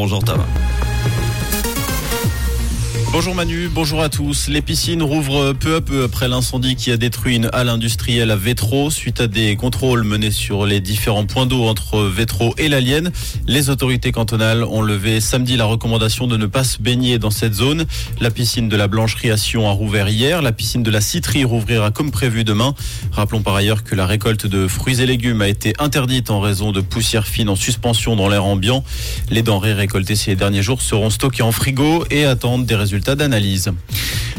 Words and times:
Bonjour 0.00 0.22
Thomas. 0.22 0.77
Bonjour 3.10 3.34
Manu, 3.34 3.70
bonjour 3.72 4.02
à 4.02 4.10
tous. 4.10 4.48
Les 4.48 4.60
piscines 4.60 5.02
rouvrent 5.02 5.54
peu 5.54 5.76
à 5.76 5.80
peu 5.80 6.04
après 6.04 6.28
l'incendie 6.28 6.76
qui 6.76 6.90
a 6.92 6.98
détruit 6.98 7.36
une 7.36 7.48
halle 7.54 7.70
industrielle 7.70 8.30
à 8.30 8.36
Vétro. 8.36 8.90
Suite 8.90 9.22
à 9.22 9.26
des 9.26 9.56
contrôles 9.56 10.04
menés 10.04 10.30
sur 10.30 10.66
les 10.66 10.80
différents 10.80 11.24
points 11.24 11.46
d'eau 11.46 11.64
entre 11.64 12.02
Vétro 12.02 12.54
et 12.58 12.68
l'Alienne, 12.68 13.10
les 13.46 13.70
autorités 13.70 14.12
cantonales 14.12 14.62
ont 14.62 14.82
levé 14.82 15.22
samedi 15.22 15.56
la 15.56 15.64
recommandation 15.64 16.26
de 16.26 16.36
ne 16.36 16.44
pas 16.44 16.64
se 16.64 16.82
baigner 16.82 17.18
dans 17.18 17.30
cette 17.30 17.54
zone. 17.54 17.86
La 18.20 18.30
piscine 18.30 18.68
de 18.68 18.76
la 18.76 18.88
Blancherie 18.88 19.30
à 19.30 19.36
a 19.36 19.70
rouvert 19.70 20.10
hier. 20.10 20.42
La 20.42 20.52
piscine 20.52 20.82
de 20.82 20.90
la 20.90 21.00
Citerie 21.00 21.44
rouvrira 21.44 21.90
comme 21.90 22.10
prévu 22.10 22.44
demain. 22.44 22.74
Rappelons 23.10 23.40
par 23.40 23.54
ailleurs 23.54 23.84
que 23.84 23.94
la 23.94 24.04
récolte 24.04 24.46
de 24.46 24.68
fruits 24.68 25.00
et 25.00 25.06
légumes 25.06 25.40
a 25.40 25.48
été 25.48 25.72
interdite 25.78 26.30
en 26.30 26.40
raison 26.40 26.72
de 26.72 26.82
poussière 26.82 27.26
fine 27.26 27.48
en 27.48 27.56
suspension 27.56 28.16
dans 28.16 28.28
l'air 28.28 28.44
ambiant. 28.44 28.84
Les 29.30 29.40
denrées 29.40 29.72
récoltées 29.72 30.14
ces 30.14 30.36
derniers 30.36 30.62
jours 30.62 30.82
seront 30.82 31.08
stockées 31.08 31.42
en 31.42 31.52
frigo 31.52 32.04
et 32.10 32.26
attendent 32.26 32.66
des 32.66 32.76
résultats 32.76 32.97
d'analyse. 33.00 33.72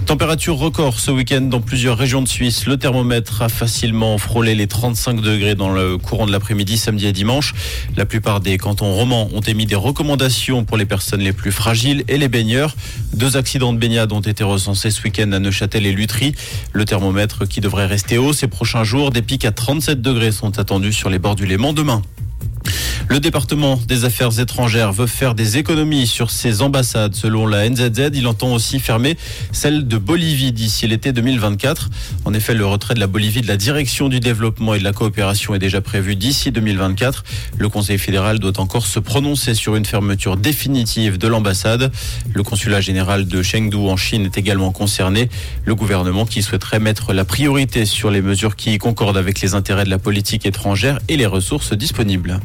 Température 0.09 0.58
record 0.58 0.99
ce 0.99 1.12
week-end 1.12 1.41
dans 1.41 1.62
plusieurs 1.62 1.95
régions 1.95 2.23
de 2.23 2.27
Suisse. 2.27 2.66
Le 2.66 2.77
thermomètre 2.77 3.44
a 3.44 3.49
facilement 3.49 4.18
frôlé 4.18 4.55
les 4.55 4.66
35 4.66 5.22
degrés 5.22 5.54
dans 5.54 5.70
le 5.70 5.99
courant 5.99 6.26
de 6.26 6.32
l'après-midi, 6.32 6.77
samedi 6.77 7.05
et 7.05 7.12
dimanche. 7.12 7.54
La 7.95 8.05
plupart 8.05 8.40
des 8.40 8.58
cantons 8.58 8.91
romans 8.91 9.30
ont 9.35 9.41
émis 9.41 9.68
des 9.68 9.76
recommandations 9.76 10.63
pour 10.63 10.77
les 10.77 10.85
personnes 10.85 11.22
les 11.22 11.32
plus 11.32 11.52
fragiles 11.52 12.04
et 12.08 12.18
les 12.18 12.27
baigneurs. 12.27 12.76
Deux 13.13 13.38
accidents 13.38 13.72
de 13.72 13.77
baignade 13.77 14.12
ont 14.12 14.22
été 14.22 14.44
recensés 14.44 14.90
ce 14.90 15.04
week-end 15.04 15.32
à 15.32 15.38
Neuchâtel 15.38 15.85
et 15.85 15.91
Lutry. 15.91 16.34
Le 16.73 16.85
thermomètre 16.85 17.48
qui 17.48 17.62
devrait 17.62 17.85
rester 17.85 18.18
haut 18.18 18.34
ces 18.34 18.48
prochains 18.48 18.84
jours. 18.84 19.12
Des 19.12 19.21
pics 19.21 19.46
à 19.46 19.52
37 19.52 20.02
degrés 20.02 20.32
sont 20.32 20.57
attendus 20.57 20.94
sur 20.94 21.12
les 21.12 21.20
bords 21.20 21.35
du 21.35 21.46
Léman 21.46 21.73
demain. 21.73 22.02
Le 23.12 23.20
département 23.20 23.80
des 23.88 24.05
affaires 24.05 24.40
étrangères 24.40 24.94
veut 24.94 25.08
faire 25.08 25.34
des 25.34 25.58
économies 25.58 26.05
sur 26.05 26.30
ses 26.30 26.62
ambassades. 26.62 27.16
Selon 27.16 27.48
la 27.48 27.68
NZZ, 27.68 28.12
il 28.13 28.27
entend 28.27 28.54
aussi 28.54 28.80
fermer 28.80 29.18
celle 29.52 29.88
de 29.88 29.98
Bolivie 29.98 30.52
d'ici 30.52 30.88
l'été 30.88 31.12
2024. 31.12 31.90
En 32.26 32.35
effet, 32.35 32.54
le 32.54 32.68
retrait 32.68 32.93
de 32.93 32.99
la 32.99 33.07
Bolivie 33.07 33.41
de 33.41 33.48
la 33.48 33.57
direction 33.57 34.10
du 34.10 34.20
développement 34.20 34.76
et 34.76 34.80
de 34.80 34.84
la 34.84 34.93
coopération 34.93 35.55
est 35.55 35.60
déjà 35.60 35.82
prévu 35.82 36.15
d'ici 36.15 36.52
2024. 36.52 37.24
Le 37.57 37.68
Conseil 37.68 37.98
fédéral 37.98 38.37
doit 38.37 38.60
encore 38.60 38.85
se 38.85 38.99
prononcer 38.99 39.55
sur 39.55 39.76
une 39.76 39.85
fermeture 39.85 40.37
définitive 40.37 41.18
de 41.18 41.27
l'ambassade. 41.27 41.91
Le 42.32 42.43
consulat 42.43 42.80
général 42.80 43.26
de 43.26 43.41
Chengdu 43.41 43.76
en 43.76 43.98
Chine 43.98 44.26
est 44.26 44.37
également 44.37 44.71
concerné. 44.71 45.30
Le 45.65 45.74
gouvernement 45.74 46.27
qui 46.27 46.43
souhaiterait 46.43 46.80
mettre 46.80 47.13
la 47.13 47.26
priorité 47.26 47.87
sur 47.87 48.12
les 48.12 48.21
mesures 48.21 48.55
qui 48.55 48.77
concordent 48.77 49.18
avec 49.18 49.41
les 49.41 49.55
intérêts 49.55 49.85
de 49.85 49.90
la 49.90 49.98
politique 49.98 50.46
étrangère 50.46 50.99
et 51.07 51.18
les 51.18 51.26
ressources 51.26 51.74
disponibles. 51.74 52.40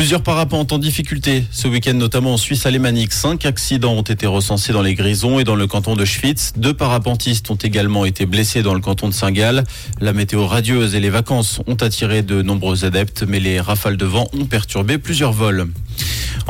Plusieurs 0.00 0.22
parapentes 0.22 0.72
en 0.72 0.78
difficulté 0.78 1.44
ce 1.50 1.68
week-end, 1.68 1.92
notamment 1.92 2.32
en 2.32 2.36
Suisse 2.38 2.64
alémanique. 2.64 3.12
Cinq 3.12 3.44
accidents 3.44 3.92
ont 3.92 4.00
été 4.00 4.26
recensés 4.26 4.72
dans 4.72 4.80
les 4.80 4.94
Grisons 4.94 5.38
et 5.38 5.44
dans 5.44 5.56
le 5.56 5.66
canton 5.66 5.94
de 5.94 6.06
Schwitz. 6.06 6.54
Deux 6.56 6.72
parapentistes 6.72 7.50
ont 7.50 7.56
également 7.56 8.06
été 8.06 8.24
blessés 8.24 8.62
dans 8.62 8.72
le 8.72 8.80
canton 8.80 9.08
de 9.08 9.12
Saint-Gall. 9.12 9.62
La 10.00 10.14
météo 10.14 10.46
radieuse 10.46 10.94
et 10.94 11.00
les 11.00 11.10
vacances 11.10 11.60
ont 11.66 11.74
attiré 11.74 12.22
de 12.22 12.40
nombreux 12.40 12.86
adeptes, 12.86 13.24
mais 13.28 13.40
les 13.40 13.60
rafales 13.60 13.98
de 13.98 14.06
vent 14.06 14.26
ont 14.32 14.46
perturbé 14.46 14.96
plusieurs 14.96 15.34
vols. 15.34 15.66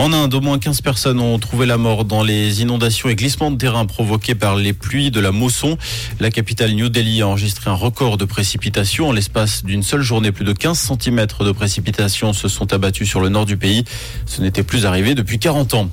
En 0.00 0.14
Inde, 0.14 0.32
au 0.32 0.40
moins 0.40 0.58
15 0.58 0.80
personnes 0.80 1.20
ont 1.20 1.38
trouvé 1.38 1.66
la 1.66 1.76
mort 1.76 2.06
dans 2.06 2.22
les 2.22 2.62
inondations 2.62 3.10
et 3.10 3.14
glissements 3.14 3.50
de 3.50 3.58
terrain 3.58 3.84
provoqués 3.84 4.34
par 4.34 4.56
les 4.56 4.72
pluies 4.72 5.10
de 5.10 5.20
la 5.20 5.30
mousson. 5.30 5.76
La 6.20 6.30
capitale 6.30 6.72
New 6.72 6.88
Delhi 6.88 7.20
a 7.20 7.28
enregistré 7.28 7.68
un 7.68 7.74
record 7.74 8.16
de 8.16 8.24
précipitations. 8.24 9.10
En 9.10 9.12
l'espace 9.12 9.62
d'une 9.62 9.82
seule 9.82 10.00
journée, 10.00 10.32
plus 10.32 10.46
de 10.46 10.54
15 10.54 10.92
cm 10.98 11.26
de 11.40 11.52
précipitations 11.52 12.32
se 12.32 12.48
sont 12.48 12.72
abattus 12.72 13.06
sur 13.06 13.20
le 13.20 13.28
nord 13.28 13.44
du 13.44 13.58
pays. 13.58 13.84
Ce 14.24 14.40
n'était 14.40 14.62
plus 14.62 14.86
arrivé 14.86 15.14
depuis 15.14 15.38
40 15.38 15.74
ans. 15.74 15.90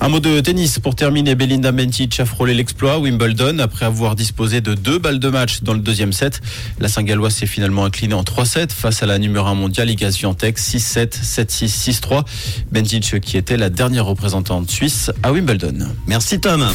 Un 0.00 0.08
mot 0.08 0.18
de 0.18 0.40
tennis 0.40 0.80
pour 0.80 0.96
terminer. 0.96 1.36
Belinda 1.36 1.70
Bencic 1.70 2.18
a 2.18 2.24
frôlé 2.24 2.54
l'exploit 2.54 2.98
Wimbledon 2.98 3.60
après 3.60 3.86
avoir 3.86 4.16
disposé 4.16 4.62
de 4.62 4.74
deux 4.74 4.98
balles 4.98 5.20
de 5.20 5.28
match 5.28 5.62
dans 5.62 5.74
le 5.74 5.78
deuxième 5.78 6.12
set. 6.12 6.40
La 6.80 6.88
Saint-Galloise 6.88 7.36
s'est 7.36 7.46
finalement 7.46 7.84
inclinée 7.84 8.14
en 8.14 8.24
3-7 8.24 8.70
face 8.70 9.04
à 9.04 9.06
la 9.06 9.20
numéro 9.20 9.46
1 9.46 9.54
mondiale 9.54 9.90
Iga 9.90 10.10
Swiatek 10.10 10.58
6-7, 10.58 11.22
7-6, 11.22 12.00
6-3. 12.00 12.24
Bencic 12.72 13.20
qui 13.20 13.43
était 13.44 13.58
la 13.58 13.68
dernière 13.68 14.06
représentante 14.06 14.70
suisse 14.70 15.10
à 15.22 15.30
Wimbledon. 15.30 15.88
Merci 16.06 16.40
Tom. 16.40 16.66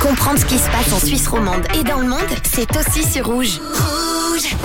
Comprendre 0.00 0.38
ce 0.38 0.46
qui 0.46 0.56
se 0.56 0.64
passe 0.70 0.90
en 0.94 0.98
Suisse 0.98 1.28
romande 1.28 1.60
et 1.78 1.84
dans 1.84 1.98
le 1.98 2.08
monde, 2.08 2.20
c'est 2.42 2.74
aussi 2.74 3.06
sur 3.06 3.26
Rouge. 3.26 3.60
Rouge 3.74 4.56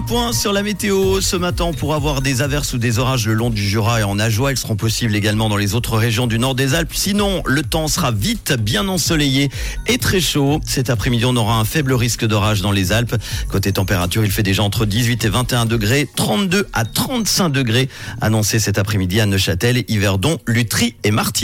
Un 0.00 0.02
point 0.02 0.32
sur 0.32 0.54
la 0.54 0.62
météo. 0.62 1.20
Ce 1.20 1.36
matin, 1.36 1.64
on 1.64 1.74
pourra 1.74 1.96
avoir 1.96 2.22
des 2.22 2.40
averses 2.40 2.72
ou 2.72 2.78
des 2.78 2.98
orages 2.98 3.26
le 3.26 3.34
long 3.34 3.50
du 3.50 3.62
Jura 3.62 4.00
et 4.00 4.02
en 4.02 4.18
Ajoie. 4.18 4.50
Elles 4.50 4.56
seront 4.56 4.74
possibles 4.74 5.14
également 5.14 5.50
dans 5.50 5.58
les 5.58 5.74
autres 5.74 5.98
régions 5.98 6.26
du 6.26 6.38
nord 6.38 6.54
des 6.54 6.72
Alpes. 6.72 6.94
Sinon, 6.94 7.42
le 7.44 7.62
temps 7.62 7.86
sera 7.86 8.10
vite 8.10 8.54
bien 8.54 8.88
ensoleillé 8.88 9.50
et 9.88 9.98
très 9.98 10.22
chaud. 10.22 10.58
Cet 10.64 10.88
après-midi, 10.88 11.26
on 11.26 11.36
aura 11.36 11.60
un 11.60 11.66
faible 11.66 11.92
risque 11.92 12.24
d'orage 12.24 12.62
dans 12.62 12.72
les 12.72 12.92
Alpes. 12.92 13.14
Côté 13.50 13.72
température, 13.72 14.24
il 14.24 14.30
fait 14.30 14.42
déjà 14.42 14.62
entre 14.62 14.86
18 14.86 15.26
et 15.26 15.28
21 15.28 15.66
degrés, 15.66 16.08
32 16.16 16.66
à 16.72 16.86
35 16.86 17.50
degrés 17.50 17.90
annoncés 18.22 18.58
cet 18.58 18.78
après-midi 18.78 19.20
à 19.20 19.26
Neuchâtel, 19.26 19.84
Yverdon, 19.86 20.38
Lutry 20.46 20.94
et 21.04 21.10
Marty. 21.10 21.38